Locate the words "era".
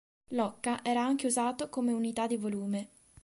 0.83-1.03